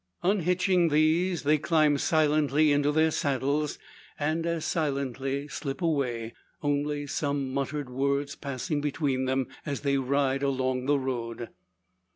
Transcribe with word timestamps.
"Unhitching" 0.23 0.89
these, 0.89 1.43
they 1.43 1.59
climb 1.59 1.95
silently 1.95 2.71
into 2.71 2.91
their 2.91 3.11
saddles, 3.11 3.77
and 4.17 4.47
as 4.47 4.65
silently 4.65 5.47
slip 5.47 5.79
away; 5.79 6.33
only 6.63 7.05
some 7.05 7.53
muttered 7.53 7.87
words 7.91 8.33
passing 8.33 8.81
between 8.81 9.25
them, 9.25 9.45
as 9.63 9.81
they 9.81 9.97
ride 9.99 10.41
along 10.41 10.87
the 10.87 10.97
road. 10.97 11.49